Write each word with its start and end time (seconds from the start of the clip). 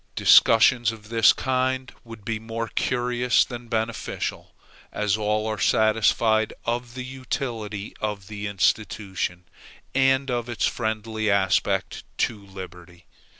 Discussions 0.15 0.91
of 0.91 1.09
this 1.09 1.31
kind 1.31 1.93
would 2.03 2.25
be 2.25 2.39
more 2.39 2.69
curious 2.69 3.45
than 3.45 3.67
beneficial, 3.67 4.55
as 4.91 5.15
all 5.15 5.45
are 5.45 5.59
satisfied 5.59 6.53
of 6.65 6.95
the 6.95 7.05
utility 7.05 7.93
of 8.01 8.25
the 8.27 8.47
institution, 8.47 9.43
and 9.93 10.31
of 10.31 10.49
its 10.49 10.65
friendly 10.65 11.29
aspect 11.29 12.03
to 12.17 12.43
liberty. 12.43 13.05